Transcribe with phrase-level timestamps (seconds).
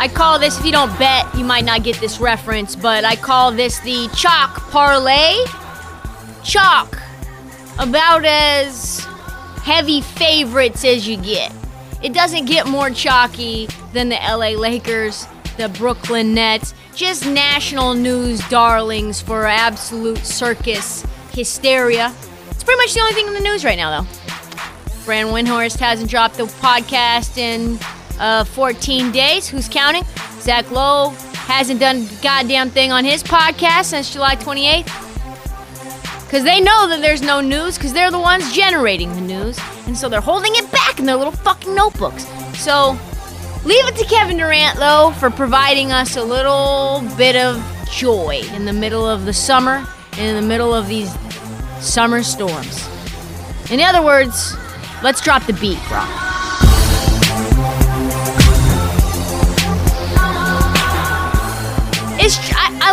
[0.00, 3.16] I call this, if you don't bet, you might not get this reference, but I
[3.16, 5.34] call this the Chalk Parlay.
[6.44, 7.00] Chalk.
[7.80, 9.04] About as
[9.62, 11.52] heavy favorites as you get.
[12.00, 18.40] It doesn't get more chalky than the LA Lakers, the Brooklyn Nets, just national news
[18.48, 22.14] darlings for absolute circus hysteria.
[22.50, 24.08] It's pretty much the only thing in the news right now, though.
[25.04, 27.78] Brian Windhorst hasn't dropped the podcast in
[28.18, 29.48] uh, 14 days.
[29.48, 30.04] Who's counting?
[30.40, 34.84] Zach Lowe hasn't done goddamn thing on his podcast since July 28th.
[36.24, 39.58] Because they know that there's no news, because they're the ones generating the news.
[39.86, 42.26] And so they're holding it back in their little fucking notebooks.
[42.58, 42.98] So
[43.64, 48.66] leave it to Kevin Durant, though, for providing us a little bit of joy in
[48.66, 51.10] the middle of the summer and in the middle of these
[51.80, 52.86] summer storms.
[53.70, 54.54] In other words,
[55.02, 56.04] let's drop the beat, bro.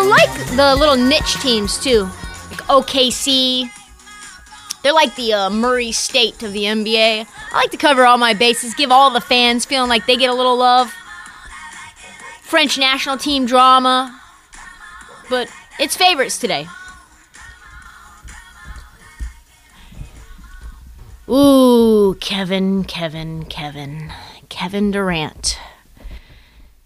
[0.05, 2.03] Like the little niche teams too,
[2.49, 3.69] like OKC.
[4.83, 7.27] They're like the uh, Murray State of the NBA.
[7.51, 10.29] I like to cover all my bases, give all the fans feeling like they get
[10.29, 10.93] a little love.
[12.43, 14.21] French national team drama,
[15.29, 15.49] but
[15.79, 16.67] it's favorites today.
[21.27, 24.13] Ooh, Kevin, Kevin, Kevin,
[24.49, 25.57] Kevin Durant.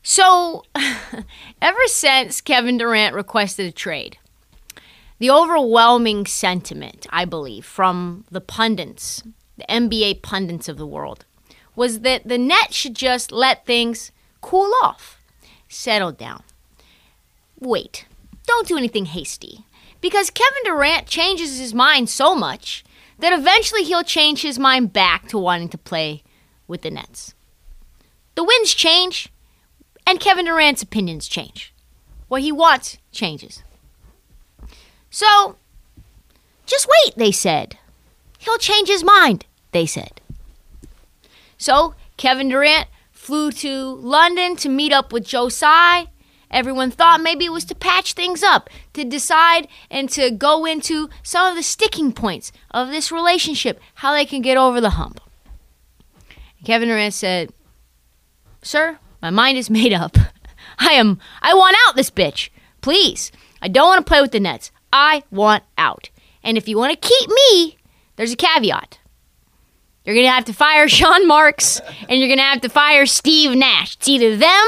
[0.02, 0.64] So,
[1.62, 4.18] ever since Kevin Durant requested a trade,
[5.20, 9.22] the overwhelming sentiment, I believe, from the pundits,
[9.58, 11.26] the NBA pundits of the world,
[11.76, 14.12] was that the Nets should just let things
[14.42, 15.22] cool off,
[15.68, 16.44] settle down.
[17.60, 18.06] Wait,
[18.48, 19.66] don't do anything hasty.
[20.02, 22.86] Because Kevin Durant changes his mind so much
[23.20, 26.24] that eventually he'll change his mind back to wanting to play
[26.68, 27.34] with the Nets.
[28.36, 29.30] The winds change,
[30.10, 31.72] and Kevin Durant's opinions change.
[32.30, 33.62] What he wants changes.
[35.12, 35.56] So,
[36.66, 37.78] just wait, they said.
[38.40, 40.20] He'll change his mind, they said.
[41.60, 46.08] So, Kevin Durant flew to London to meet up with Joe Tsai.
[46.50, 51.12] Everyone thought maybe it was to patch things up, to decide and to go into
[51.22, 55.22] some of the sticking points of this relationship, how they can get over the hump.
[56.66, 57.54] Kevin Durant said,
[58.64, 60.18] Sir, my mind is made up.
[60.80, 62.50] I am I want out this bitch.
[62.82, 63.32] Please.
[63.62, 64.72] I don't want to play with the Nets.
[64.94, 66.10] I want out.
[66.44, 67.78] And if you want to keep me,
[68.16, 69.00] there's a caveat.
[70.06, 73.06] You're going to have to fire Sean Marks and you're going to have to fire
[73.06, 73.96] Steve Nash.
[73.96, 74.68] It's either them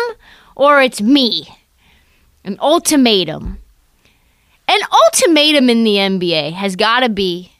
[0.55, 1.47] or it's me.
[2.43, 3.59] An ultimatum.
[4.67, 7.53] An ultimatum in the NBA has got to be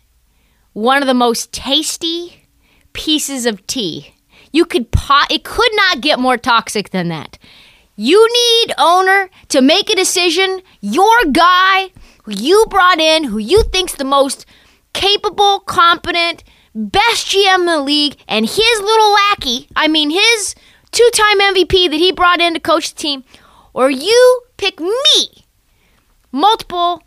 [0.73, 2.47] one of the most tasty
[2.94, 4.13] pieces of tea
[4.51, 7.38] you could pot it could not get more toxic than that.
[7.95, 10.62] You need owner to make a decision.
[10.79, 11.91] Your guy
[12.23, 14.45] who you brought in, who you think's the most
[14.94, 20.56] capable, competent, best GM in the league, and his little lackey, I mean his
[20.91, 23.23] two-time MVP that he brought in to coach the team,
[23.73, 25.46] or you pick me,
[26.31, 27.03] multiple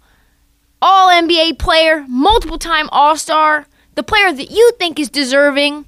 [0.81, 5.87] all NBA player, multiple time All Star, the player that you think is deserving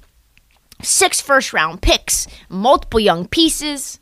[0.81, 3.99] six first round picks, multiple young pieces.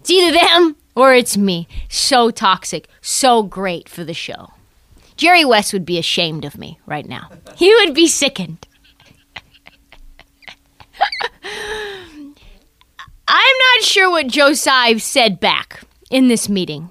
[0.00, 1.68] It's either them or it's me.
[1.88, 4.50] So toxic, so great for the show.
[5.16, 7.30] Jerry West would be ashamed of me right now.
[7.56, 8.66] He would be sickened.
[13.28, 16.90] I'm not sure what Tsai said back in this meeting.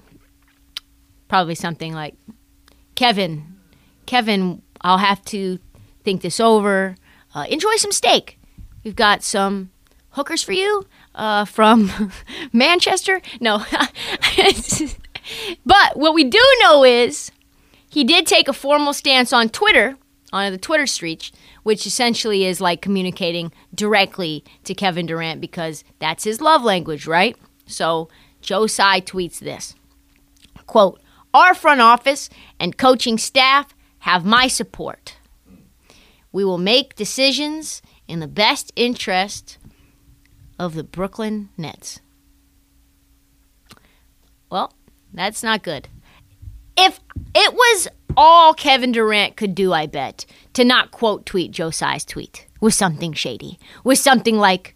[1.28, 2.14] Probably something like,
[2.94, 3.56] Kevin,
[4.06, 5.58] Kevin, I'll have to
[6.04, 6.96] think this over.
[7.34, 8.38] Uh, enjoy some steak.
[8.86, 9.70] We've got some
[10.10, 10.86] hookers for you.
[11.12, 11.90] uh, from
[12.52, 13.20] Manchester.
[13.40, 13.64] No.
[15.66, 17.32] but what we do know is
[17.90, 19.96] he did take a formal stance on Twitter,
[20.32, 21.32] on the Twitter street,
[21.64, 27.36] which essentially is like communicating directly to Kevin Durant because that's his love language, right?
[27.66, 28.08] So
[28.40, 29.74] Joe Tsai tweets this
[30.68, 31.00] quote,
[31.34, 32.30] Our front office
[32.60, 35.16] and coaching staff have my support.
[36.30, 39.58] We will make decisions in the best interest
[40.58, 42.00] of the Brooklyn Nets.
[44.50, 44.72] Well,
[45.12, 45.88] that's not good.
[46.76, 47.00] If
[47.34, 50.24] it was all Kevin Durant could do, I bet,
[50.54, 54.74] to not quote tweet Joe Tsai's tweet with something shady, with something like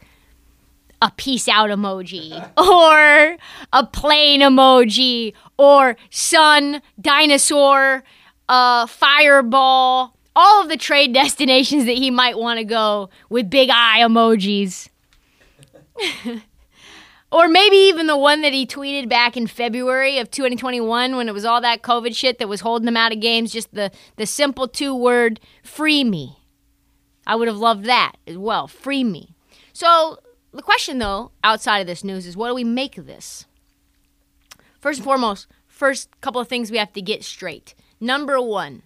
[1.02, 3.36] a peace out emoji or
[3.72, 8.02] a plane emoji or sun, dinosaur,
[8.48, 13.70] uh, fireball, all of the trade destinations that he might want to go with big
[13.70, 14.88] eye emojis.
[17.32, 21.34] or maybe even the one that he tweeted back in February of 2021 when it
[21.34, 24.26] was all that COVID shit that was holding him out of games, just the, the
[24.26, 26.38] simple two word, free me.
[27.26, 29.34] I would have loved that as well, free me.
[29.72, 30.18] So
[30.52, 33.46] the question, though, outside of this news is what do we make of this?
[34.80, 37.74] First and foremost, first couple of things we have to get straight.
[38.00, 38.82] Number one,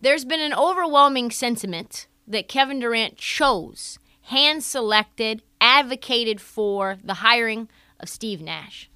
[0.00, 7.68] there's been an overwhelming sentiment that Kevin Durant chose, hand selected, advocated for the hiring
[7.98, 8.90] of Steve Nash.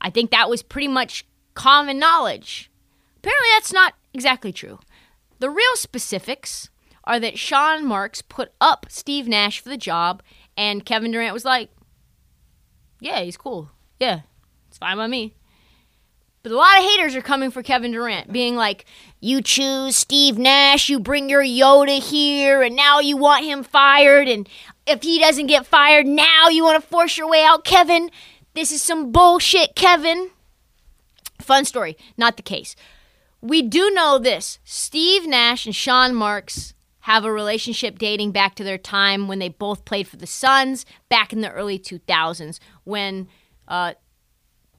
[0.00, 2.70] I think that was pretty much common knowledge.
[3.18, 4.78] Apparently, that's not exactly true.
[5.38, 6.70] The real specifics
[7.04, 10.22] are that Sean Marks put up Steve Nash for the job,
[10.56, 11.70] and Kevin Durant was like,
[13.00, 13.70] Yeah, he's cool.
[13.98, 14.20] Yeah,
[14.68, 15.34] it's fine by me.
[16.42, 18.84] But a lot of haters are coming for Kevin Durant, being like,
[19.20, 24.28] You choose Steve Nash, you bring your Yoda here, and now you want him fired,
[24.28, 24.48] and
[24.86, 28.10] if he doesn't get fired, now you want to force your way out, Kevin.
[28.54, 30.30] This is some bullshit, Kevin.
[31.40, 32.74] Fun story, not the case.
[33.40, 38.64] We do know this Steve Nash and Sean Marks have a relationship dating back to
[38.64, 43.28] their time when they both played for the Suns back in the early 2000s when
[43.66, 43.94] uh,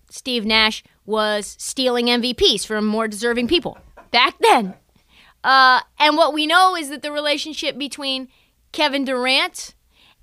[0.09, 3.77] Steve Nash was stealing MVPs from more deserving people
[4.11, 4.75] back then.
[5.43, 8.27] Uh, and what we know is that the relationship between
[8.71, 9.73] Kevin Durant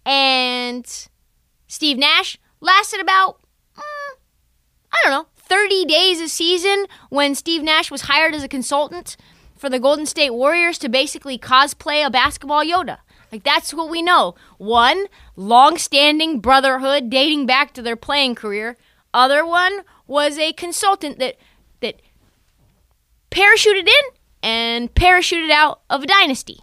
[0.04, 1.08] and
[1.66, 3.40] Steve Nash lasted about,
[3.76, 4.16] mm,
[4.92, 9.16] I don't know, 30 days a season when Steve Nash was hired as a consultant
[9.56, 12.98] for the Golden State Warriors to basically cosplay a basketball Yoda.
[13.32, 14.34] Like that's what we know.
[14.58, 18.76] One, long-standing brotherhood dating back to their playing career.
[19.16, 21.36] Other one was a consultant that
[21.80, 22.02] that
[23.30, 24.04] parachuted in
[24.42, 26.58] and parachuted out of a dynasty.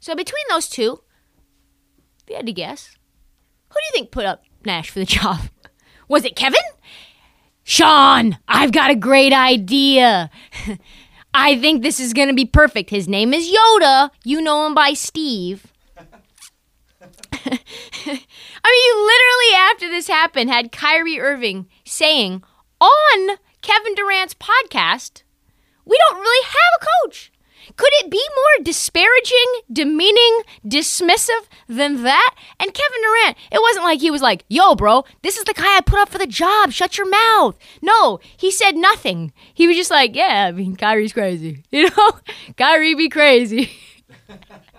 [0.00, 1.00] So between those two,
[2.24, 2.96] if you had to guess,
[3.68, 5.42] who do you think put up Nash for the job?
[6.08, 6.58] Was it Kevin?
[7.62, 10.28] Sean, I've got a great idea.
[11.32, 12.90] I think this is going to be perfect.
[12.90, 14.10] His name is Yoda.
[14.24, 15.68] You know him by Steve.
[17.46, 17.52] I
[18.06, 22.42] mean, you literally, after this happened, had Kyrie Irving saying
[22.80, 25.22] on Kevin Durant's podcast,
[25.84, 27.32] we don't really have a coach.
[27.76, 32.34] Could it be more disparaging, demeaning, dismissive than that?
[32.58, 35.76] And Kevin Durant, it wasn't like he was like, yo, bro, this is the guy
[35.76, 36.72] I put up for the job.
[36.72, 37.56] Shut your mouth.
[37.80, 39.32] No, he said nothing.
[39.54, 41.62] He was just like, yeah, I mean, Kyrie's crazy.
[41.70, 42.12] You know,
[42.56, 43.70] Kyrie be crazy.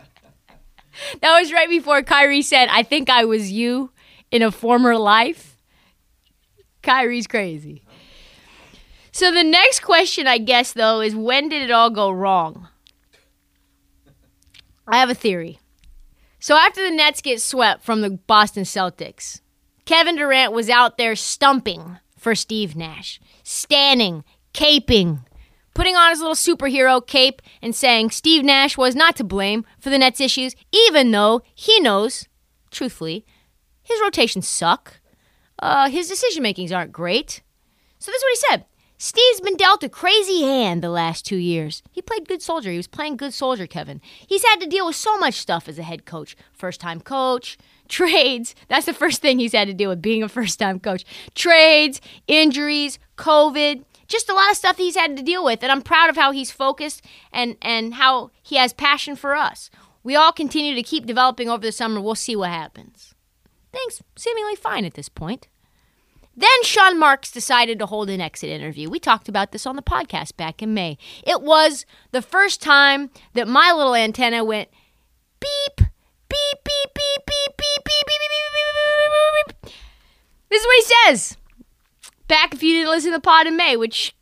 [1.21, 3.91] that was right before Kyrie said, I think I was you
[4.31, 5.57] in a former life.
[6.81, 7.83] Kyrie's crazy.
[9.11, 12.69] So the next question, I guess, though, is when did it all go wrong?
[14.87, 15.59] I have a theory.
[16.39, 19.41] So after the Nets get swept from the Boston Celtics,
[19.85, 25.23] Kevin Durant was out there stumping for Steve Nash, standing, caping,
[25.73, 29.89] putting on his little superhero cape and saying Steve Nash was not to blame for
[29.89, 32.27] the Nets' issues, even though he knows,
[32.69, 33.25] truthfully,
[33.83, 34.99] his rotations suck.
[35.59, 37.41] Uh, his decision makings aren't great.
[37.99, 38.65] So that's what he said.
[39.03, 41.81] Steve's been dealt a crazy hand the last two years.
[41.91, 42.69] He played good soldier.
[42.69, 43.99] He was playing good soldier, Kevin.
[44.27, 46.37] He's had to deal with so much stuff as a head coach.
[46.53, 48.53] First time coach, trades.
[48.67, 51.03] That's the first thing he's had to deal with being a first time coach.
[51.33, 55.63] Trades, injuries, COVID, just a lot of stuff he's had to deal with.
[55.63, 59.69] And I'm proud of how he's focused and, and how he has passion for us.
[60.03, 62.01] We all continue to keep developing over the summer.
[62.01, 63.13] We'll see what happens.
[63.71, 65.47] Things seemingly fine at this point.
[66.35, 68.89] Then Sean Marks decided to hold an exit interview.
[68.89, 70.97] We talked about this on the podcast back in May.
[71.23, 74.69] It was the first time that my little antenna went
[75.39, 79.61] beep, beep, beep, beep, beep, beep, beep, beep, beep, beep, beep, beep, beep, beep, beep,
[79.61, 79.73] beep.
[80.49, 81.37] This is what he says.
[82.31, 84.15] Back if you didn't listen to the pod in May, which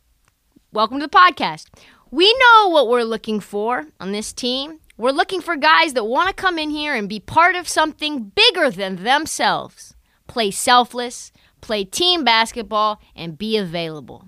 [0.72, 1.66] welcome to the podcast.
[2.10, 4.80] We know what we're looking for on this team.
[4.96, 8.32] We're looking for guys that want to come in here and be part of something
[8.34, 9.94] bigger than themselves.
[10.26, 14.26] Play selfless, play team basketball, and be available.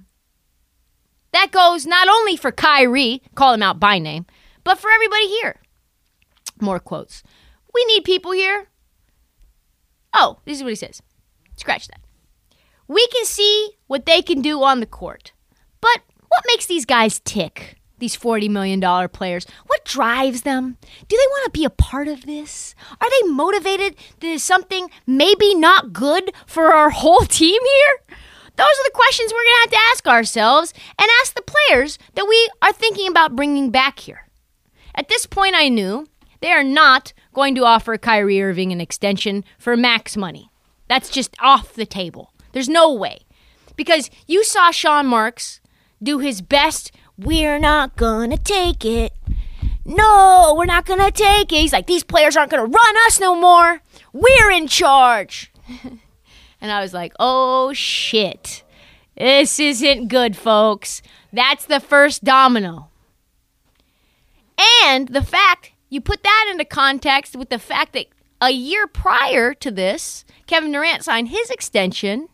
[1.33, 4.27] That goes not only for Kyrie, call him out by name,
[4.63, 5.57] but for everybody here.
[6.61, 7.25] More quotes.
[7.75, 8.69] We need people here.
[10.15, 11.03] Oh, this is what he says.
[11.57, 12.02] Scratch that.
[12.89, 15.33] We can see what they can do on the court.
[15.81, 17.79] But what makes these guys tick?
[17.99, 19.47] These $40 million players.
[19.67, 20.77] What drives them?
[21.09, 22.75] Do they want to be a part of this?
[23.01, 28.17] Are they motivated to something maybe not good for our whole team here?
[28.57, 31.99] Those are the questions we're going to have to ask ourselves and ask the players
[32.15, 34.27] that we are thinking about bringing back here.
[34.95, 36.07] At this point, I knew
[36.41, 40.51] they are not going to offer Kyrie Irving an extension for max money.
[40.89, 42.32] That's just off the table.
[42.53, 43.21] There's no way.
[43.77, 45.61] Because you saw Sean Marks
[46.03, 49.13] do his best, we're not gonna take it.
[49.85, 51.57] No, we're not gonna take it.
[51.57, 53.81] He's like, these players aren't gonna run us no more.
[54.13, 55.53] We're in charge.
[56.61, 58.63] and I was like, oh shit.
[59.17, 61.03] This isn't good, folks.
[61.33, 62.89] That's the first domino.
[64.85, 68.07] And the fact, you put that into context with the fact that
[68.41, 72.29] a year prior to this, Kevin Durant signed his extension,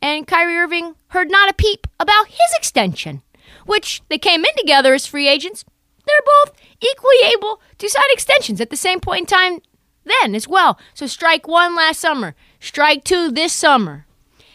[0.00, 3.22] and Kyrie Irving heard not a peep about his extension,
[3.66, 5.64] which they came in together as free agents.
[6.06, 9.60] They're both equally able to sign extensions at the same point in time
[10.04, 10.78] then as well.
[10.94, 14.06] So strike one last summer, strike two this summer.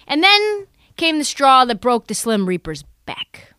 [0.07, 3.53] And then came the straw that broke the Slim Reaper's back.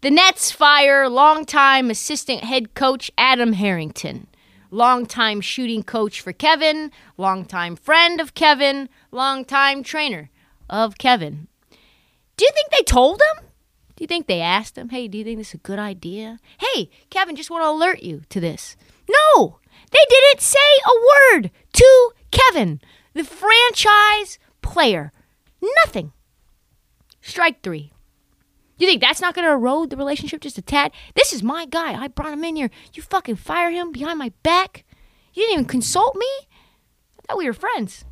[0.00, 4.26] The Nets fire longtime assistant head coach Adam Harrington,
[4.70, 10.30] longtime shooting coach for Kevin, longtime friend of Kevin, longtime trainer
[10.68, 11.48] of Kevin.
[12.36, 13.44] Do you think they told him?
[13.96, 16.38] Do you think they asked him, hey, do you think this is a good idea?
[16.58, 18.76] Hey, Kevin, just want to alert you to this.
[19.08, 19.58] No,
[19.90, 22.80] they didn't say a word to Kevin,
[23.14, 25.12] the franchise player.
[25.84, 26.12] Nothing.
[27.22, 27.92] Strike three.
[28.78, 30.92] You think that's not going to erode the relationship just a tad?
[31.14, 31.94] This is my guy.
[31.94, 32.70] I brought him in here.
[32.92, 34.84] You fucking fire him behind my back?
[35.32, 36.28] You didn't even consult me?
[36.42, 38.04] I thought we were friends.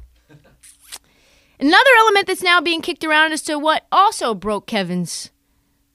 [1.64, 5.30] Another element that's now being kicked around as to what also broke Kevin's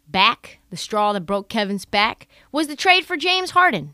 [0.07, 3.93] back, the straw that broke Kevin's back, was the trade for James Harden.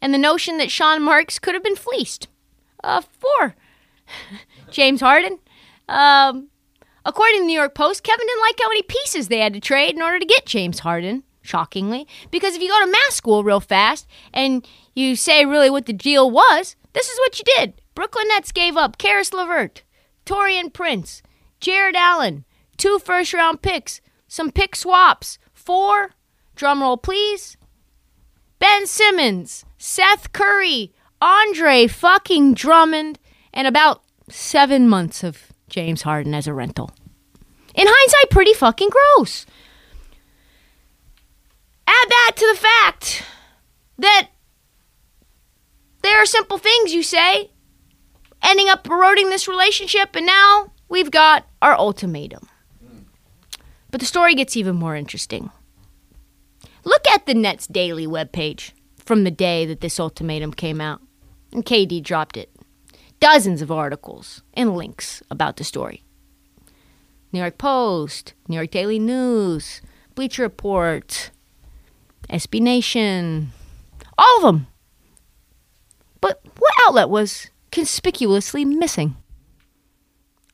[0.00, 2.28] And the notion that Sean Marks could have been fleeced
[2.82, 3.54] uh, for
[4.70, 5.40] James Harden.
[5.90, 6.48] Um,
[7.04, 9.60] according to the New York Post, Kevin didn't like how many pieces they had to
[9.60, 12.08] trade in order to get James Harden, shockingly.
[12.30, 15.92] Because if you go to math school real fast and you say really what the
[15.92, 17.82] deal was, this is what you did.
[17.94, 19.82] Brooklyn Nets gave up Caris LeVert,
[20.26, 21.22] Taurean Prince,
[21.60, 22.44] Jarrett Allen,
[22.76, 26.10] two first round picks, some pick swaps, four,
[26.56, 27.56] drumroll please,
[28.58, 30.92] Ben Simmons, Seth Curry,
[31.22, 33.18] Andre fucking Drummond,
[33.54, 36.90] and about seven months of James Harden as a rental.
[37.74, 39.46] In hindsight, pretty fucking gross.
[41.86, 43.22] Add that to the fact
[43.98, 44.28] that
[46.02, 47.50] there are simple things you say
[48.42, 52.48] ending up eroding this relationship, and now we've got our ultimatum.
[53.90, 55.50] But the story gets even more interesting.
[56.84, 61.00] Look at the Nets Daily webpage from the day that this ultimatum came out,
[61.52, 62.50] and KD dropped it.
[63.18, 66.02] Dozens of articles and links about the story.
[67.32, 69.80] New York Post, New York Daily News,
[70.14, 71.30] Bleacher Report,
[72.30, 73.52] SB Nation,
[74.18, 74.66] all of them.
[76.20, 79.16] But what outlet was conspicuously missing?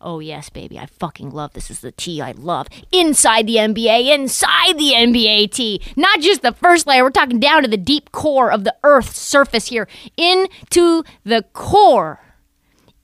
[0.01, 0.77] Oh, yes, baby.
[0.77, 1.71] I fucking love this.
[1.71, 2.67] is the tea I love.
[2.91, 5.81] Inside the NBA, inside the NBA tea.
[5.95, 7.05] Not just the first layer.
[7.05, 9.87] We're talking down to the deep core of the Earth's surface here.
[10.17, 12.19] Into the core.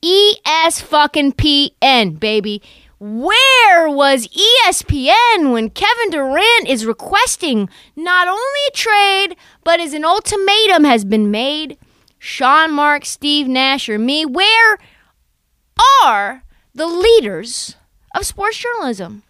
[0.03, 2.61] ES fucking PN, baby.
[2.99, 10.05] Where was ESPN when Kevin Durant is requesting not only a trade, but as an
[10.05, 11.79] ultimatum has been made?
[12.19, 14.25] Sean Mark, Steve Nash, or me?
[14.27, 14.79] Where
[16.05, 16.43] are
[16.75, 17.77] the leaders
[18.15, 19.23] of sports journalism.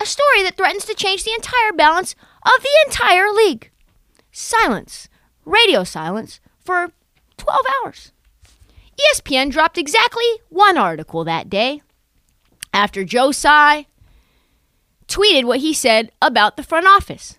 [0.00, 2.14] A story that threatens to change the entire balance
[2.44, 3.70] of the entire league.
[4.30, 5.08] Silence,
[5.44, 6.92] radio silence, for
[7.38, 8.12] 12 hours.
[9.14, 11.82] ESPN dropped exactly one article that day
[12.72, 13.86] after Joe Tsai
[15.08, 17.38] tweeted what he said about the front office.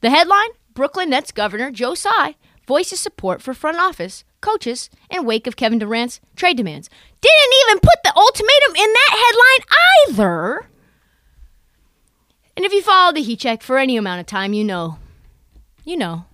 [0.00, 2.36] The headline Brooklyn Nets Governor Joe Tsai
[2.68, 6.90] voices support for front office coaches in wake of Kevin Durant's trade demands.
[7.20, 9.64] Didn't even put the ultimatum in that headline
[10.06, 10.68] either.
[12.56, 14.98] And if you follow the heat check for any amount of time, you know.
[15.84, 16.26] You know.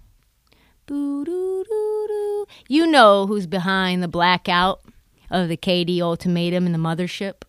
[2.69, 4.83] You know who's behind the blackout
[5.31, 7.43] of the KD ultimatum and the mothership.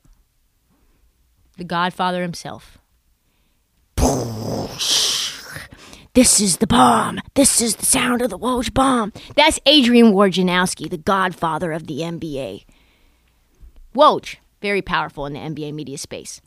[1.58, 2.78] The Godfather himself.
[6.16, 7.20] This is the bomb.
[7.34, 9.12] This is the sound of the Woj bomb.
[9.36, 12.64] That's Adrian Wojnarowski, the godfather of the NBA.
[13.94, 16.40] Woj, very powerful in the NBA media space,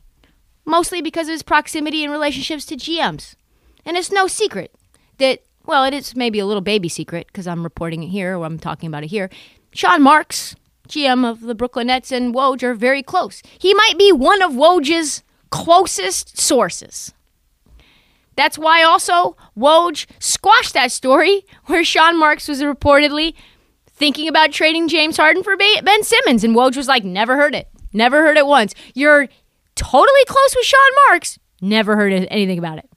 [0.65, 3.35] mostly because of his proximity and relationships to GMs.
[3.85, 4.75] And it's no secret
[5.19, 8.47] that, well, it is maybe a little baby secret because I'm reporting it here or
[8.47, 9.29] I'm talking about it here.
[9.75, 10.57] Sean Marks,
[10.89, 13.43] GM of the Brooklyn Nets, and Woj are very close.
[13.59, 17.13] He might be one of Woj's closest sources.
[18.39, 23.35] That's why also Woj squashed that story where Sean Marks was reportedly
[23.91, 26.45] thinking about trading James Harden for Ben Simmons.
[26.45, 27.67] And Woj was like, never heard it.
[27.93, 28.77] Never heard it once.
[28.95, 29.27] You're
[29.75, 30.79] totally close with Sean
[31.09, 31.41] Marks.
[31.61, 32.89] Never heard anything about it.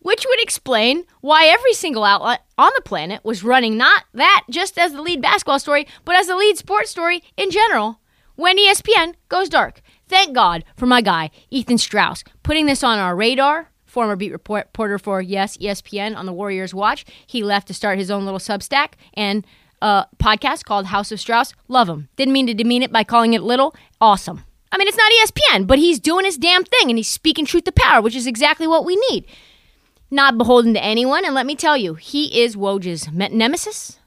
[0.00, 4.78] Which would explain why every single outlet on the planet was running not that just
[4.78, 7.98] as the lead basketball story, but as the lead sports story in general
[8.34, 9.80] when ESPN goes dark.
[10.08, 13.70] Thank God for my guy, Ethan Strauss, putting this on our radar.
[13.86, 17.04] Former beat reporter for Yes ESPN on the Warriors Watch.
[17.26, 19.46] He left to start his own little Substack and
[19.80, 21.52] a podcast called House of Strauss.
[21.68, 22.08] Love him.
[22.16, 23.74] Didn't mean to demean it by calling it little.
[24.00, 24.44] Awesome.
[24.72, 27.64] I mean, it's not ESPN, but he's doing his damn thing and he's speaking truth
[27.64, 29.24] to power, which is exactly what we need.
[30.10, 34.00] Not beholden to anyone, and let me tell you, he is Woj's me- nemesis.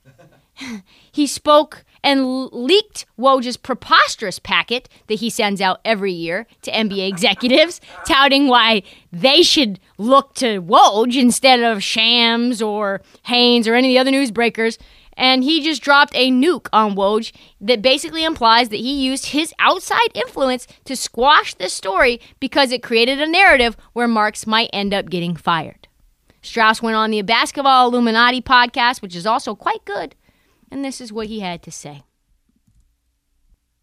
[1.12, 7.06] he spoke and leaked Woj's preposterous packet that he sends out every year to NBA
[7.10, 13.90] executives, touting why they should look to Woj instead of Shams or Haynes or any
[13.90, 14.78] of the other newsbreakers.
[15.18, 19.54] And he just dropped a nuke on Woj that basically implies that he used his
[19.60, 24.93] outside influence to squash this story because it created a narrative where Marks might end
[24.93, 25.89] up getting fired.
[26.41, 30.15] Strauss went on the Basketball Illuminati podcast, which is also quite good,
[30.71, 32.03] and this is what he had to say.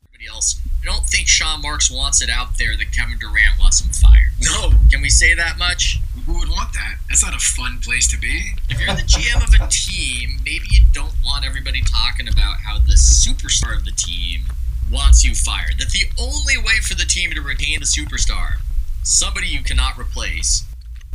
[0.07, 0.61] everybody else.
[0.83, 4.33] I don't think Sean Marks wants it out there that Kevin Durant wants him fired.
[4.41, 6.01] No, Can we say that much?
[6.27, 6.97] who would want that?
[7.09, 8.53] That's not a fun place to be.
[8.69, 12.79] If you're the GM of a team, maybe you don't want everybody talking about how
[12.79, 14.43] the superstar of the team
[14.91, 15.79] wants you fired.
[15.79, 18.57] That the only way for the team to retain the superstar,
[19.03, 20.65] somebody you cannot replace,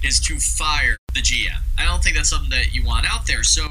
[0.04, 1.60] is to fire the GM.
[1.78, 3.44] I don't think that's something that you want out there.
[3.44, 3.68] So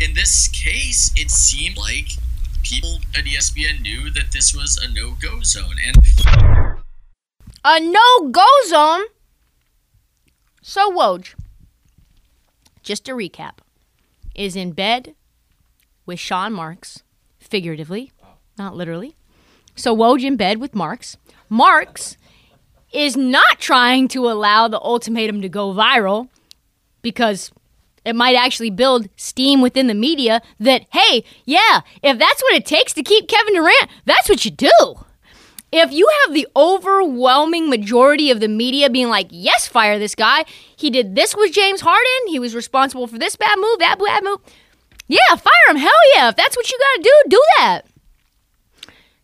[0.00, 2.08] in this case, it seemed like
[2.62, 5.76] people at ESPN knew that this was a no-go zone.
[5.86, 5.96] And
[7.64, 9.02] A no go zone.
[10.62, 11.34] So Woj,
[12.82, 13.58] just to recap,
[14.34, 15.14] is in bed
[16.06, 17.02] with Sean Marks,
[17.38, 18.12] figuratively,
[18.58, 19.16] not literally.
[19.74, 21.16] So Woj in bed with Marks.
[21.48, 22.16] Marks
[22.92, 26.28] is not trying to allow the ultimatum to go viral
[27.02, 27.50] because
[28.04, 32.66] it might actually build steam within the media that, hey, yeah, if that's what it
[32.66, 34.70] takes to keep Kevin Durant, that's what you do.
[35.72, 40.44] If you have the overwhelming majority of the media being like, yes, fire this guy,
[40.76, 44.24] he did this with James Harden, he was responsible for this bad move, that bad
[44.24, 44.40] move,
[45.10, 45.76] yeah, fire him.
[45.76, 46.28] Hell yeah.
[46.28, 47.82] If that's what you got to do, do that.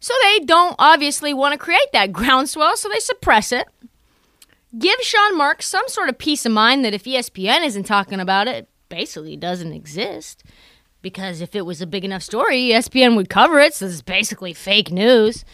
[0.01, 3.69] So they don't obviously want to create that groundswell, so they suppress it.
[4.79, 8.49] Give Sean Marks some sort of peace of mind that if ESPN isn't talking about
[8.49, 10.43] it, it basically doesn't exist.
[11.01, 14.03] Because if it was a big enough story, ESPN would cover it, so this is
[14.03, 15.45] basically fake news.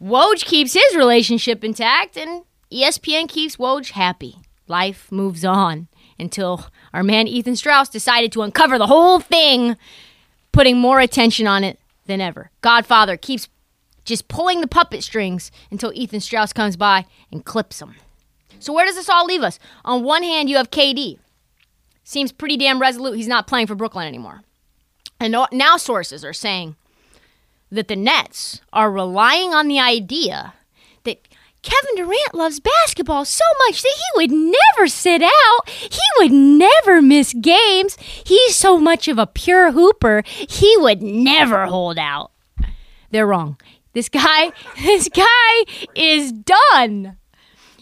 [0.00, 4.36] Woj keeps his relationship intact, and ESPN keeps Woj happy.
[4.68, 9.76] Life moves on until our man Ethan Strauss decided to uncover the whole thing,
[10.52, 12.50] putting more attention on it than ever.
[12.60, 13.48] Godfather keeps
[14.04, 17.96] just pulling the puppet strings until Ethan Strauss comes by and clips him.
[18.62, 19.58] So where does this all leave us?
[19.84, 21.18] On one hand, you have KD.
[22.04, 23.16] Seems pretty damn resolute.
[23.16, 24.42] He's not playing for Brooklyn anymore.
[25.18, 26.76] And now sources are saying
[27.70, 30.54] that the Nets are relying on the idea
[31.04, 31.28] that
[31.62, 35.68] Kevin Durant loves basketball so much that he would never sit out.
[35.68, 37.96] He would never miss games.
[38.24, 42.32] He's so much of a pure hooper, he would never hold out.
[43.10, 43.58] They're wrong.
[43.92, 47.16] This guy, this guy is done.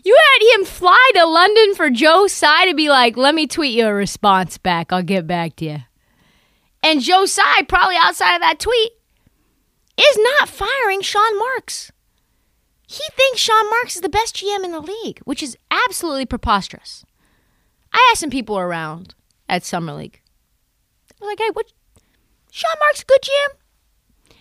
[0.09, 3.75] You had him fly to London for Joe Tsai to be like, let me tweet
[3.75, 4.90] you a response back.
[4.90, 5.79] I'll get back to you.
[6.83, 8.92] And Joe Tsai, probably outside of that tweet,
[10.01, 11.92] is not firing Sean Marks.
[12.87, 17.05] He thinks Sean Marks is the best GM in the league, which is absolutely preposterous.
[17.92, 19.14] I asked some people around
[19.47, 20.23] at Summer League.
[21.11, 21.71] I was like, hey, what?
[22.51, 24.37] Sean Marks a good GM?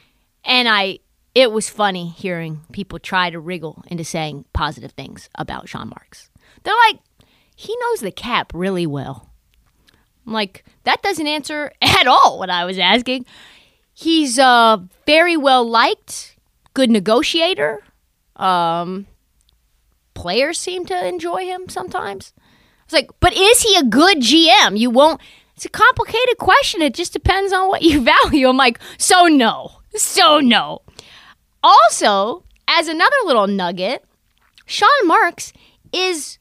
[0.45, 0.99] And I
[1.37, 6.31] it was funny hearing people try to wriggle into saying positive things about Sean Marks.
[6.63, 6.99] They're like,
[7.55, 9.29] he knows the cap really well.
[10.25, 13.27] I'm like, that doesn't answer at all what I was asking.
[13.93, 16.37] He's uh, very well liked,
[16.73, 17.83] good negotiator.
[18.35, 19.05] Um,
[20.15, 22.33] players seem to enjoy him sometimes.
[22.85, 24.75] It's like, but is he a good GM?
[24.75, 25.21] You won't.
[25.55, 26.81] It's a complicated question.
[26.81, 28.47] It just depends on what you value.
[28.47, 30.81] I'm like, so no, so no.
[31.87, 34.03] Also, as another little nugget,
[34.65, 35.53] Sean Marks
[35.93, 36.37] is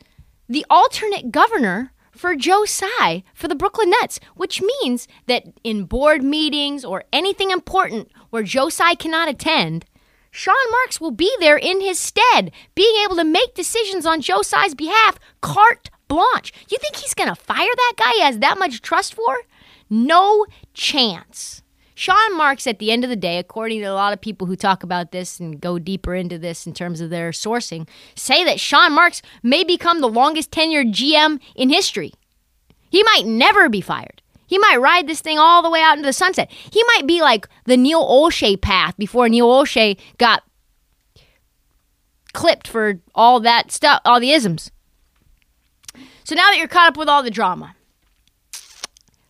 [0.48, 6.24] the alternate governor for Joe Tsai for the Brooklyn Nets, which means that in board
[6.24, 9.85] meetings or anything important where Joe Tsai cannot attend,
[10.32, 14.42] Sean Marks will be there in his stead, being able to make decisions on Joe
[14.42, 16.52] Tsai's behalf, carte blanche.
[16.68, 19.37] You think he's going to fire that guy he has that much trust for?
[19.88, 21.62] No chance.
[21.98, 24.54] Sean Marks, at the end of the day, according to a lot of people who
[24.54, 28.61] talk about this and go deeper into this in terms of their sourcing, say that
[28.61, 32.12] Sean Marks may become the longest tenured GM in history.
[32.90, 34.20] He might never be fired.
[34.46, 36.50] He might ride this thing all the way out into the sunset.
[36.50, 40.42] He might be like the Neil Olshey path before Neil Olshey got
[42.35, 44.70] clipped for all that stuff, all the isms.
[46.24, 47.74] So now that you're caught up with all the drama,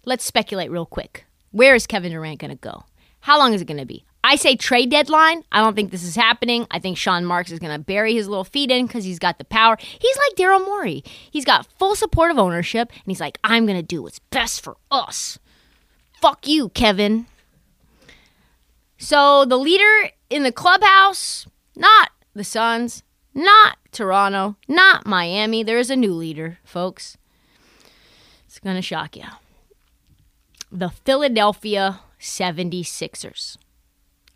[0.04, 1.25] let's speculate real quick.
[1.56, 2.84] Where is Kevin Durant going to go?
[3.20, 4.04] How long is it going to be?
[4.22, 5.42] I say trade deadline.
[5.50, 6.66] I don't think this is happening.
[6.70, 9.38] I think Sean Marks is going to bury his little feet in because he's got
[9.38, 9.78] the power.
[9.80, 11.02] He's like Daryl Morey.
[11.30, 14.60] He's got full support of ownership, and he's like, I'm going to do what's best
[14.60, 15.38] for us.
[16.20, 17.24] Fuck you, Kevin.
[18.98, 25.62] So the leader in the clubhouse, not the Suns, not Toronto, not Miami.
[25.62, 27.16] There's a new leader, folks.
[28.44, 29.24] It's going to shock you
[30.76, 33.56] the Philadelphia 76ers.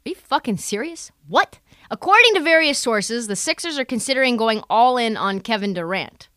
[0.06, 1.12] Are you fucking serious?
[1.28, 1.58] What?
[1.90, 6.28] According to various sources, the Sixers are considering going all in on Kevin Durant.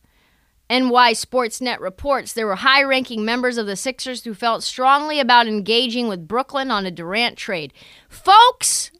[0.70, 5.48] NY Sportsnet reports there were high ranking members of the Sixers who felt strongly about
[5.48, 7.72] engaging with Brooklyn on a Durant trade.
[8.10, 8.92] Folks,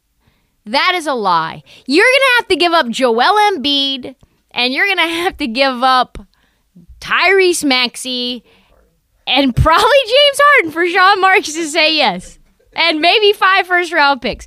[0.64, 1.62] that is a lie.
[1.86, 4.14] You're going to have to give up Joel Embiid,
[4.52, 6.18] and you're going to have to give up
[7.00, 8.42] Tyrese Maxey
[9.26, 12.38] and probably James Harden for Sean Marks to say yes,
[12.74, 14.46] and maybe five first round picks.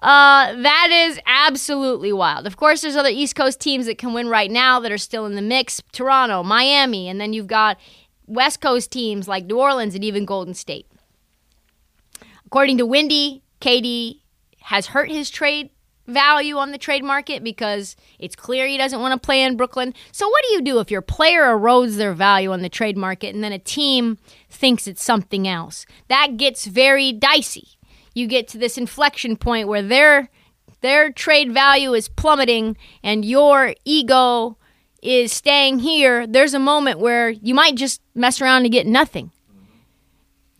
[0.00, 2.46] Uh, that is absolutely wild.
[2.46, 5.26] Of course, there's other East Coast teams that can win right now that are still
[5.26, 7.78] in the mix Toronto, Miami, and then you've got
[8.26, 10.86] West Coast teams like New Orleans and even Golden State.
[12.46, 14.20] According to Windy, KD
[14.62, 15.70] has hurt his trade
[16.08, 19.94] value on the trade market because it's clear he doesn't want to play in Brooklyn.
[20.10, 23.34] So, what do you do if your player erodes their value on the trade market
[23.34, 24.18] and then a team
[24.48, 25.86] thinks it's something else?
[26.08, 27.68] That gets very dicey.
[28.14, 30.30] You get to this inflection point where their
[30.80, 34.56] their trade value is plummeting and your ego
[35.02, 36.26] is staying here.
[36.26, 39.30] There's a moment where you might just mess around and get nothing.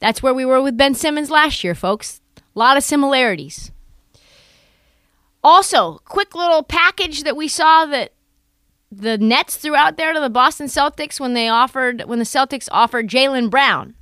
[0.01, 2.21] That's where we were with Ben Simmons last year, folks.
[2.37, 3.73] A lot of similarities.
[5.43, 8.13] Also, quick little package that we saw that
[8.91, 12.69] the Nets threw out there to the Boston Celtics when they offered when the Celtics
[12.73, 13.95] offered Jaylen Brown.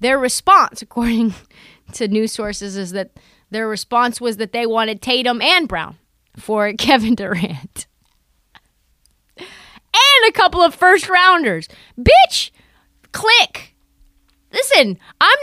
[0.00, 1.34] Their response, according
[1.94, 3.10] to news sources, is that
[3.50, 5.96] their response was that they wanted Tatum and Brown
[6.36, 7.86] for Kevin Durant.
[9.38, 11.68] And a couple of first rounders.
[11.98, 12.50] Bitch,
[13.12, 13.74] click.
[14.52, 15.38] Listen, I'm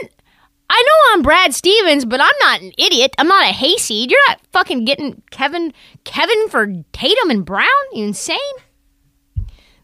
[0.76, 3.14] I know I'm Brad Stevens, but I'm not an idiot.
[3.16, 4.10] I'm not a hayseed.
[4.10, 7.68] You're not fucking getting Kevin Kevin for Tatum and Brown.
[7.92, 8.38] You insane?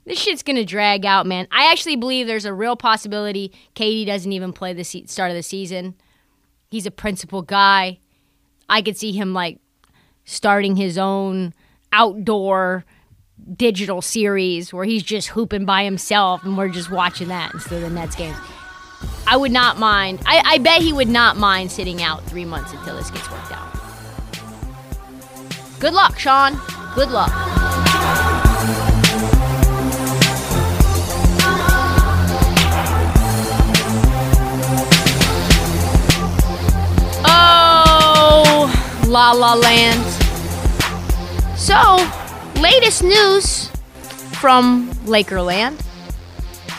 [0.05, 1.47] This shit's gonna drag out, man.
[1.53, 5.45] I actually believe there's a real possibility KD doesn't even play the start of the
[5.45, 5.95] season.
[6.73, 8.01] He's a principal guy.
[8.69, 9.61] I could see him like
[10.25, 11.55] starting his own
[11.93, 12.85] outdoor
[13.57, 17.89] digital series where he's just hooping by himself and we're just watching that instead of
[17.89, 18.37] the Nets games.
[19.27, 20.21] I would not mind.
[20.27, 23.53] I, I bet he would not mind sitting out three months until this gets worked
[23.53, 23.71] out.
[25.79, 26.61] Good luck, Sean.
[26.95, 27.31] Good luck.
[37.25, 40.05] Oh, La La Land.
[41.57, 41.97] So,
[42.61, 43.69] latest news
[44.41, 45.81] from Lakerland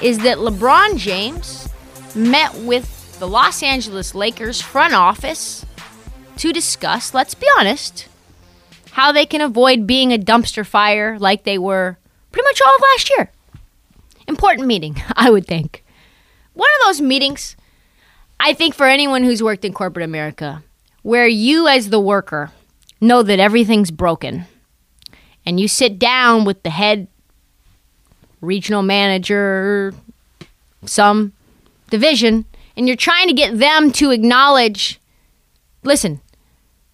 [0.02, 1.61] is that LeBron James
[2.16, 5.66] met with the Los Angeles Lakers front office
[6.38, 8.08] to discuss, let's be honest,
[8.92, 11.98] how they can avoid being a dumpster fire like they were
[12.32, 13.32] pretty much all of last year.
[14.28, 15.84] Important meeting, I would think.
[16.54, 17.56] One of those meetings,
[18.40, 20.64] I think for anyone who's worked in corporate America,
[21.04, 22.52] where you as the worker
[23.00, 24.46] know that everything's broken,
[25.46, 27.08] and you sit down with the head
[28.42, 29.94] regional manager,
[30.86, 31.34] some
[31.92, 35.00] division, and you're trying to get them to acknowledge,
[35.84, 36.22] listen,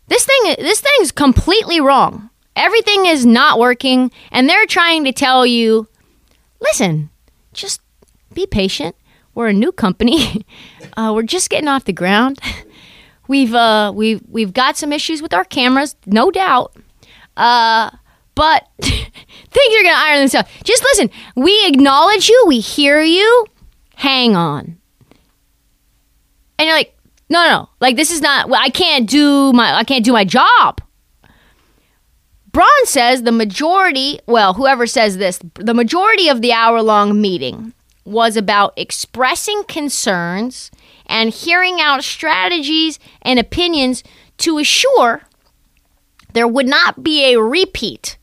[0.07, 2.29] this thing this thing's completely wrong.
[2.55, 5.87] Everything is not working, and they're trying to tell you,
[6.59, 7.09] listen,
[7.53, 7.81] just
[8.33, 8.95] be patient.
[9.33, 10.45] We're a new company.
[10.97, 12.39] uh, we're just getting off the ground.
[13.27, 16.73] We've uh, we've we've got some issues with our cameras, no doubt.
[17.35, 17.89] Uh,
[18.35, 20.49] but things are gonna iron themselves.
[20.63, 21.09] Just listen.
[21.35, 22.45] We acknowledge you.
[22.47, 23.45] We hear you.
[23.95, 24.77] Hang on.
[26.57, 26.97] And you're like,
[27.29, 27.69] no, no, no.
[27.79, 28.51] Like this is not.
[28.51, 29.73] I can't do my.
[29.75, 30.81] I can't do my job.
[32.51, 34.19] Braun says the majority.
[34.25, 40.71] Well, whoever says this, the majority of the hour-long meeting was about expressing concerns
[41.05, 44.01] and hearing out strategies and opinions
[44.37, 45.23] to assure
[46.33, 48.17] there would not be a repeat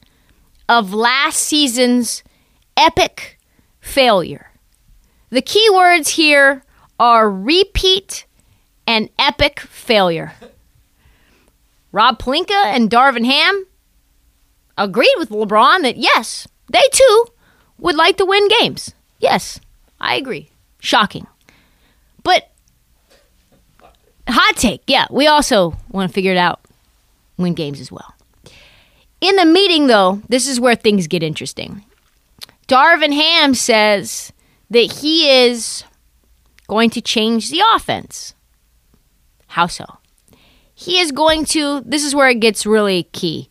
[0.69, 2.25] of last season's
[2.77, 3.39] epic
[3.81, 4.51] failure.
[5.31, 6.64] The key words here
[6.99, 8.27] are repeat
[8.87, 10.33] and epic failure.
[11.93, 13.67] Rob Pelinka and Darvin Ham
[14.77, 17.27] agreed with LeBron that yes, they too
[17.79, 18.95] would like to win games.
[19.19, 19.61] Yes,
[20.01, 20.51] I agree.
[20.81, 21.27] Shocking.
[22.23, 22.51] But
[24.29, 26.61] hot take, yeah, we also want to figure it out,
[27.37, 28.15] win games as well.
[29.21, 31.85] In the meeting, though, this is where things get interesting.
[32.69, 34.33] Darvin Ham says
[34.71, 35.85] that he is
[36.69, 38.35] going to change the offense.
[39.49, 39.85] How so?
[40.75, 43.49] He is going to, this is where it gets really key,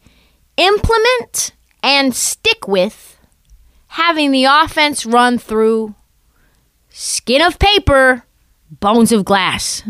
[0.58, 3.18] implement and stick with
[3.88, 5.96] having the offense run through
[6.90, 8.26] skin of paper,
[8.70, 9.84] bones of glass.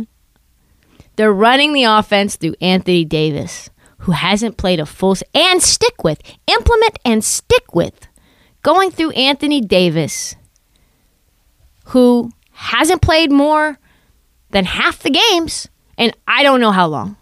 [1.16, 6.22] They're running the offense through Anthony Davis, who hasn't played a full and stick with,
[6.48, 8.08] implement and stick with,
[8.62, 10.36] going through Anthony Davis,
[11.86, 13.78] who hasn't played more
[14.52, 17.18] than half the games, and I don't know how long.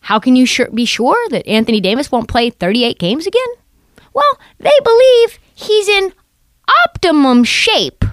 [0.00, 3.48] How can you sure, be sure that Anthony Davis won't play 38 games again?
[4.12, 6.12] Well, they believe he's in
[6.84, 8.04] optimum shape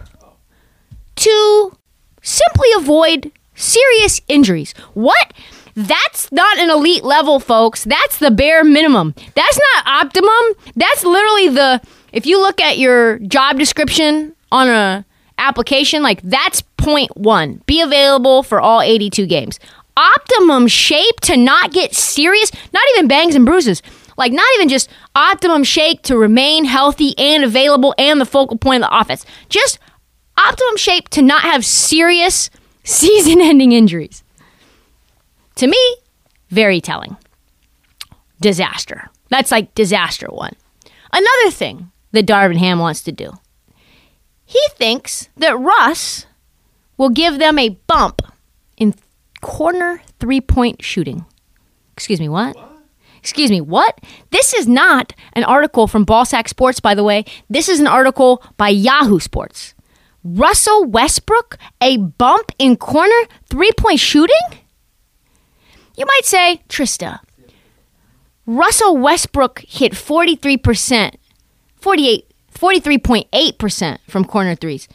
[1.18, 1.78] to
[2.22, 4.74] simply avoid serious injuries.
[4.94, 5.34] What?
[5.76, 7.84] That's not an elite level, folks.
[7.84, 9.14] That's the bare minimum.
[9.36, 10.74] That's not optimum.
[10.76, 15.06] That's literally the if you look at your job description on a
[15.42, 17.62] application, like that's point one.
[17.66, 19.60] Be available for all 82 games.
[19.98, 23.82] Optimum shape to not get serious, not even bangs and bruises.
[24.18, 28.84] Like not even just optimum shape to remain healthy and available and the focal point
[28.84, 29.26] of the offense.
[29.50, 29.80] Just
[30.38, 32.50] optimum shape to not have serious
[32.84, 34.24] season ending injuries.
[35.56, 35.96] To me,
[36.50, 37.18] very telling.
[38.40, 39.10] Disaster.
[39.30, 40.56] That's like disaster one.
[41.14, 43.32] Another thing that Darvin Ham wants to do.
[44.52, 46.26] He thinks that Russ
[46.98, 48.22] will give them a bump
[48.76, 48.94] in
[49.40, 51.24] corner three point shooting.
[51.94, 52.58] Excuse me, what?
[53.20, 54.02] Excuse me, what?
[54.32, 57.24] This is not an article from Ballsack Sports, by the way.
[57.50, 59.74] This is an article by Yahoo Sports.
[60.22, 64.60] Russell Westbrook, a bump in corner three point shooting?
[65.96, 67.20] You might say, Trista,
[68.46, 71.16] Russell Westbrook hit 43%,
[71.78, 72.31] 48,
[72.62, 74.88] 43.8% from corner threes.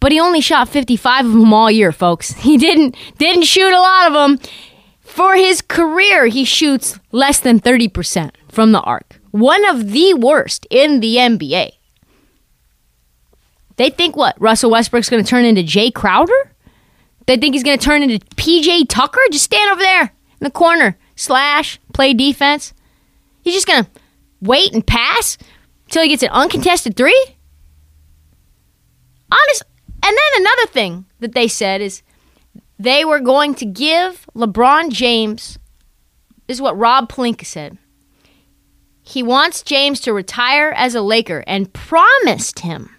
[0.00, 2.32] But he only shot 55 of them all year, folks.
[2.44, 4.50] He didn't didn't shoot a lot of them.
[5.00, 9.20] For his career, he shoots less than 30% from the arc.
[9.30, 11.72] One of the worst in the NBA.
[13.76, 14.40] They think what?
[14.40, 16.32] Russell Westbrook's going to turn into Jay Crowder?
[17.26, 19.20] They think he's going to turn into PJ Tucker?
[19.30, 22.72] Just stand over there in the corner, slash, play defense.
[23.42, 23.90] He's just going to
[24.40, 25.36] wait and pass
[25.94, 27.24] until he gets an uncontested three?
[29.30, 29.62] Honest.
[30.02, 32.02] And then another thing that they said is
[32.80, 35.56] they were going to give LeBron James,
[36.48, 37.78] this is what Rob Pelinka said.
[39.02, 42.90] He wants James to retire as a Laker and promised him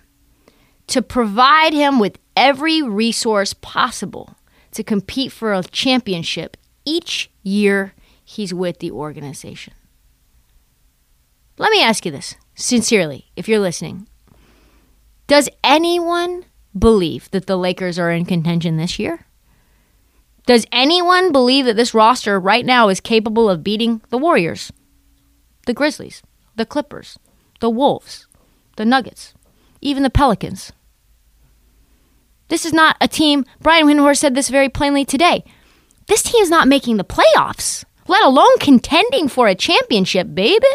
[0.88, 4.38] to provide him with every resource possible
[4.71, 6.55] to compete for a championship
[6.86, 9.73] each year he's with the organization.
[11.58, 14.08] Let me ask you this sincerely, if you're listening.
[15.28, 16.46] Does anyone
[16.78, 19.26] believe that the Lakers are in contention this year?
[20.46, 24.72] Does anyone believe that this roster right now is capable of beating the Warriors,
[25.65, 26.22] the Grizzlies,
[26.56, 27.18] the Clippers,
[27.60, 28.28] the Wolves,
[28.76, 29.34] the Nuggets,
[29.82, 30.72] even the Pelicans?
[32.48, 33.44] This is not a team.
[33.60, 35.44] Brian Windhorst said this very plainly today.
[36.08, 40.68] This team's not making the playoffs, let alone contending for a championship, baby.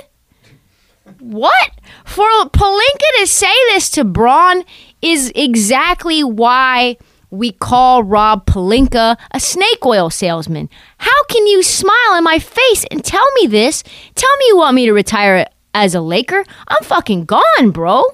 [1.19, 1.71] What?
[2.05, 4.65] For Pelinka to say this to Bron
[5.03, 6.97] is exactly why
[7.31, 10.69] we call Rob Pelinka a snake oil salesman.
[10.99, 13.83] How can you smile in my face and tell me this?
[14.15, 16.45] Tell me you want me to retire as a Laker?
[16.69, 18.05] I'm fucking gone, bro.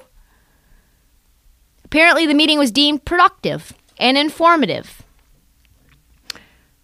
[1.85, 5.03] Apparently, the meeting was deemed productive and informative,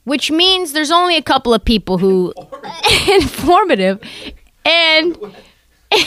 [0.05, 2.33] which means there's only a couple of people who
[3.09, 4.01] informative
[4.65, 5.19] and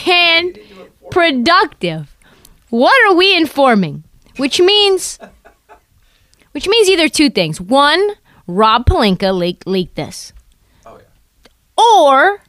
[0.08, 0.58] and
[1.12, 2.16] productive.
[2.70, 4.04] What are we informing?
[4.38, 5.20] Which means
[6.52, 7.60] which means either two things.
[7.60, 8.12] One,
[8.48, 10.32] Rob Pelinka leaked, leaked this.
[11.78, 12.42] Oh, or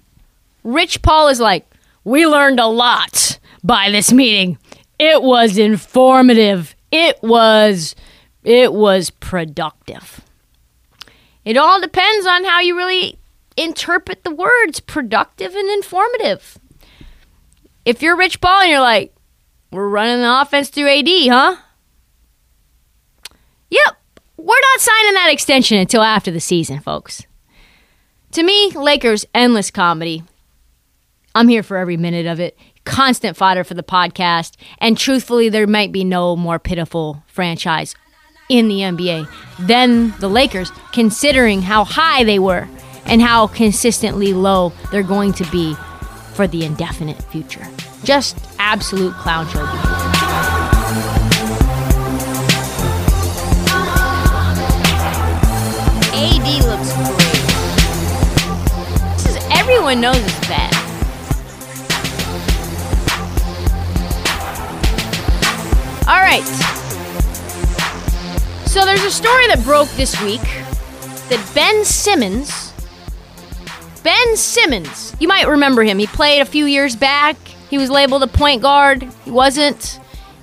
[0.62, 1.66] Rich Paul is like,
[2.04, 4.58] we learned a lot by this meeting.
[4.98, 6.74] It was informative.
[6.92, 7.94] It was
[8.44, 10.20] it was productive.
[11.44, 13.18] It all depends on how you really
[13.56, 16.58] interpret the words productive and informative.
[17.86, 19.14] If you're Rich Paul and you're like,
[19.70, 21.56] we're running the offense through AD, huh?
[23.70, 23.96] Yep,
[24.36, 27.22] we're not signing that extension until after the season, folks.
[28.32, 30.24] To me, Lakers endless comedy.
[31.32, 32.58] I'm here for every minute of it.
[32.84, 34.56] Constant fodder for the podcast.
[34.78, 37.94] And truthfully, there might be no more pitiful franchise
[38.48, 39.28] in the NBA
[39.60, 42.68] than the Lakers, considering how high they were
[43.04, 45.76] and how consistently low they're going to be
[46.36, 47.66] for the indefinite future.
[48.04, 49.64] Just absolute clown show.
[56.12, 57.42] AD looks great.
[59.16, 60.74] This is everyone knows it's bad.
[66.06, 66.44] All right.
[68.66, 70.42] So there's a story that broke this week
[71.30, 72.65] that Ben Simmons,
[74.06, 75.98] Ben Simmons, you might remember him.
[75.98, 77.36] He played a few years back.
[77.68, 79.02] He was labeled a point guard.
[79.24, 79.98] He wasn't.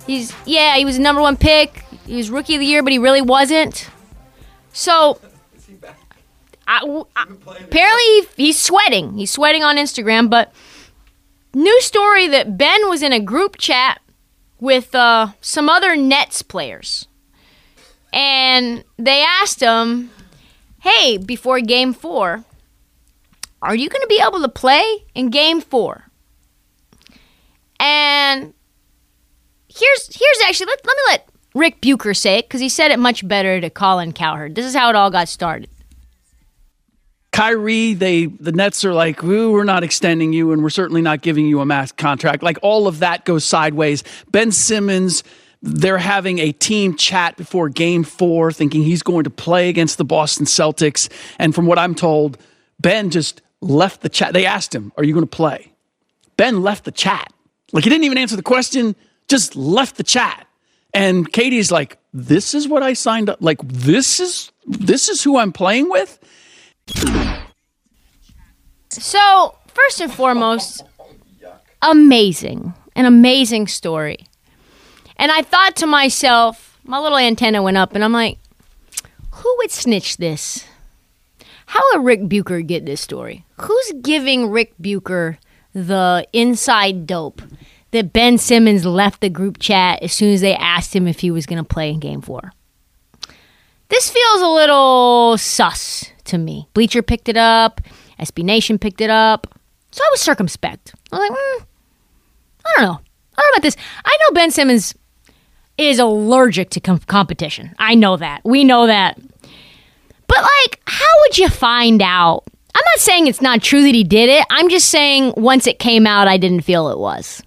[0.06, 1.86] He's yeah, he was number one pick.
[2.06, 3.90] He was rookie of the year, but he really wasn't.
[4.74, 5.18] So
[6.68, 7.26] I, I-
[7.62, 9.14] apparently he- he's sweating.
[9.18, 10.30] He's sweating on Instagram.
[10.30, 10.52] But
[11.54, 14.02] new story that Ben was in a group chat
[14.60, 17.08] with uh, some other Nets players,
[18.12, 20.10] and they asked him,
[20.82, 22.44] "Hey, before Game Four,
[23.64, 24.84] are you going to be able to play
[25.16, 26.10] in Game 4?
[27.80, 28.54] And
[29.68, 33.00] here's here's actually let, let me let Rick Bucher say it because he said it
[33.00, 34.56] much better to Colin Cowherd.
[34.56, 35.70] This is how it all got started.
[37.32, 41.48] Kyrie, they the Nets are like, we're not extending you, and we're certainly not giving
[41.48, 42.44] you a max contract.
[42.44, 44.04] Like all of that goes sideways.
[44.32, 45.24] Ben Simmons,
[45.62, 50.06] they're having a team chat before Game Four, thinking he's going to play against the
[50.06, 51.10] Boston Celtics.
[51.40, 52.38] And from what I'm told,
[52.80, 54.34] Ben just left the chat.
[54.34, 55.74] They asked him, "Are you going to play?"
[56.38, 57.32] Ben left the chat.
[57.72, 58.96] Like he didn't even answer the question,
[59.28, 60.48] just left the chat.
[60.94, 63.38] And KD's like, "This is what I signed up.
[63.42, 66.20] Like this is this is who I'm playing with."
[68.90, 70.84] So, first and foremost,
[71.82, 72.74] amazing.
[72.96, 74.28] An amazing story.
[75.18, 78.38] And I thought to myself, my little antenna went up, and I'm like,
[79.32, 80.66] who would snitch this?
[81.74, 83.46] How would Rick Bucher get this story?
[83.60, 85.40] Who's giving Rick Bucher
[85.74, 87.42] the inside dope
[87.90, 91.32] that Ben Simmons left the group chat as soon as they asked him if he
[91.32, 92.54] was going to play in game four?
[93.90, 96.68] This feels a little sus to me.
[96.76, 97.82] Bleacher picked it up,
[98.20, 99.48] SB Nation picked it up.
[99.90, 100.94] So I was circumspect.
[101.12, 101.66] I was like, mm,
[102.68, 103.00] I don't know.
[103.36, 103.78] I don't know about this.
[104.06, 104.94] I know Ben Simmons
[105.80, 107.74] is allergic to com- competition.
[107.80, 108.42] I know that.
[108.46, 109.20] We know that.
[110.28, 112.44] But, like, how would you find out?
[112.76, 114.46] I'm not saying it's not true that he did it.
[114.50, 117.44] I'm just saying once it came out, I didn't feel it was.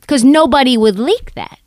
[0.00, 1.58] Because nobody would leak that.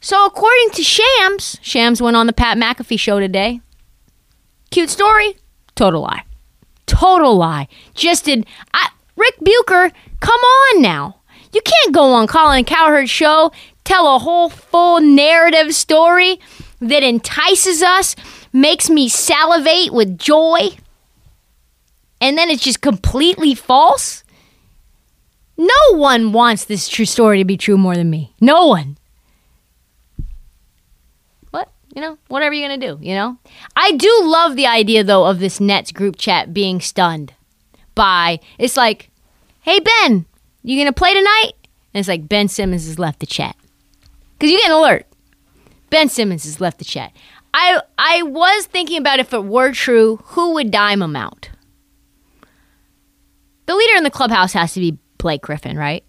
[0.00, 3.60] So, according to Shams, Shams went on the Pat McAfee show today.
[4.70, 5.36] Cute story,
[5.74, 6.24] total lie.
[6.86, 7.68] Total lie.
[7.94, 8.44] Just did.
[8.74, 11.20] I, Rick Bucher, come on now.
[11.52, 13.52] You can't go on Colin Cowherd's show,
[13.84, 16.40] tell a whole full narrative story
[16.80, 18.16] that entices us,
[18.52, 20.76] makes me salivate with joy,
[22.20, 24.22] and then it's just completely false.
[25.56, 28.34] No one wants this true story to be true more than me.
[28.40, 28.96] No one.
[31.50, 31.70] What?
[31.94, 33.38] You know, whatever you're going to do, you know?
[33.76, 37.34] I do love the idea, though, of this Nets group chat being stunned
[37.94, 39.10] by, it's like,
[39.60, 40.26] hey, Ben,
[40.62, 41.52] you going to play tonight?
[41.92, 43.56] And it's like, Ben Simmons has left the chat.
[44.38, 45.06] Because you get an alert.
[45.90, 47.12] Ben Simmons has left the chat.
[47.54, 51.50] I I was thinking about if it were true, who would dime him out?
[53.66, 56.04] The leader in the clubhouse has to be Blake Griffin, right?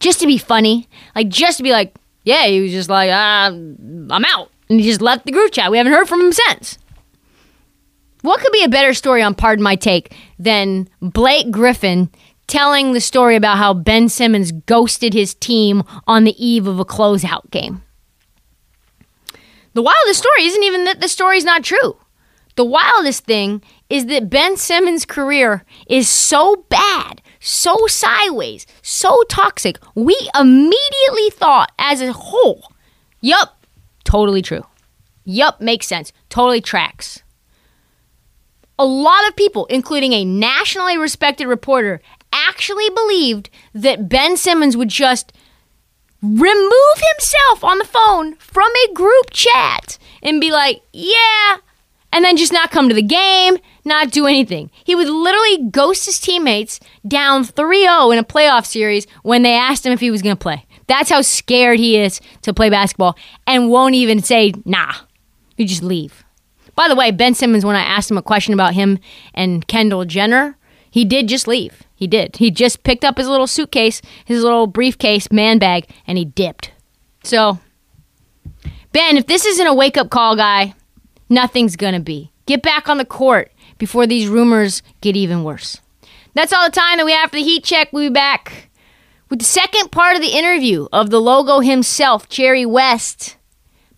[0.00, 3.50] Just to be funny, like just to be like, yeah, he was just like, uh,
[3.52, 5.70] I'm out, and he just left the group chat.
[5.70, 6.78] We haven't heard from him since.
[8.22, 12.10] What could be a better story on Pardon My Take than Blake Griffin
[12.46, 16.86] telling the story about how Ben Simmons ghosted his team on the eve of a
[16.86, 17.82] closeout game?
[19.74, 21.98] The wildest story isn't even that the story's not true.
[22.56, 29.78] The wildest thing is that Ben Simmons' career is so bad, so sideways, so toxic.
[29.96, 32.72] We immediately thought as a whole,
[33.20, 33.66] yup,
[34.04, 34.62] totally true.
[35.24, 36.12] Yup, makes sense.
[36.28, 37.22] Totally tracks.
[38.78, 42.00] A lot of people, including a nationally respected reporter,
[42.32, 45.32] actually believed that Ben Simmons would just
[46.24, 51.58] remove himself on the phone from a group chat and be like, yeah,
[52.12, 54.70] and then just not come to the game, not do anything.
[54.84, 59.52] He would literally ghost his teammates down 3 0 in a playoff series when they
[59.52, 60.64] asked him if he was going to play.
[60.86, 64.94] That's how scared he is to play basketball and won't even say, nah.
[65.56, 66.24] You just leave.
[66.74, 68.98] By the way, Ben Simmons, when I asked him a question about him
[69.34, 70.56] and Kendall Jenner,
[70.94, 71.82] he did just leave.
[71.96, 72.36] He did.
[72.36, 76.70] He just picked up his little suitcase, his little briefcase, man bag, and he dipped.
[77.24, 77.58] So,
[78.92, 80.76] Ben, if this isn't a wake up call, guy,
[81.28, 82.30] nothing's gonna be.
[82.46, 85.80] Get back on the court before these rumors get even worse.
[86.34, 87.88] That's all the time that we have for the heat check.
[87.92, 88.70] We'll be back
[89.30, 93.36] with the second part of the interview of the logo himself, Jerry West.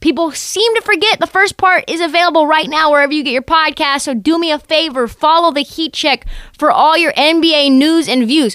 [0.06, 3.42] People seem to forget the first part is available right now wherever you get your
[3.42, 4.02] podcast.
[4.02, 6.26] So do me a favor, follow the heat check
[6.56, 8.54] for all your NBA news and views.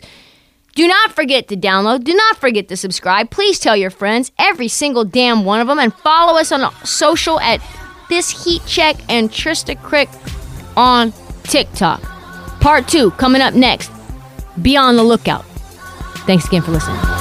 [0.75, 2.05] Do not forget to download.
[2.05, 3.31] Do not forget to subscribe.
[3.31, 7.37] Please tell your friends, every single damn one of them, and follow us on social
[7.41, 7.59] at
[8.07, 10.07] this heat check and Trista Crick
[10.77, 11.11] on
[11.43, 12.01] TikTok.
[12.61, 13.91] Part two coming up next.
[14.61, 15.43] Be on the lookout.
[16.25, 17.20] Thanks again for listening.